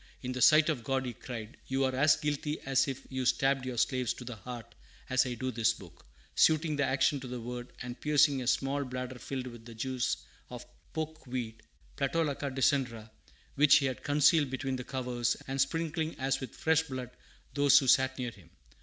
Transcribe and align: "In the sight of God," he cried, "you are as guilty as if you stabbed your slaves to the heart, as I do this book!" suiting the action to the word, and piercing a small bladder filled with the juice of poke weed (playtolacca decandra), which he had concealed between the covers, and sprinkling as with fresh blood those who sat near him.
"In 0.23 0.31
the 0.31 0.41
sight 0.41 0.67
of 0.69 0.83
God," 0.83 1.05
he 1.05 1.13
cried, 1.13 1.57
"you 1.67 1.83
are 1.83 1.93
as 1.93 2.15
guilty 2.15 2.59
as 2.61 2.87
if 2.87 3.05
you 3.11 3.23
stabbed 3.23 3.67
your 3.67 3.77
slaves 3.77 4.15
to 4.15 4.23
the 4.25 4.35
heart, 4.35 4.73
as 5.11 5.27
I 5.27 5.35
do 5.35 5.51
this 5.51 5.73
book!" 5.75 6.07
suiting 6.33 6.75
the 6.75 6.83
action 6.85 7.19
to 7.19 7.27
the 7.27 7.39
word, 7.39 7.71
and 7.83 8.01
piercing 8.01 8.41
a 8.41 8.47
small 8.47 8.83
bladder 8.83 9.19
filled 9.19 9.45
with 9.45 9.63
the 9.63 9.75
juice 9.75 10.17
of 10.49 10.65
poke 10.93 11.27
weed 11.27 11.61
(playtolacca 11.97 12.49
decandra), 12.49 13.11
which 13.53 13.75
he 13.75 13.85
had 13.85 14.01
concealed 14.03 14.49
between 14.49 14.75
the 14.77 14.83
covers, 14.83 15.37
and 15.47 15.61
sprinkling 15.61 16.15
as 16.19 16.39
with 16.39 16.55
fresh 16.55 16.81
blood 16.81 17.11
those 17.53 17.77
who 17.77 17.85
sat 17.87 18.17
near 18.17 18.31
him. 18.31 18.49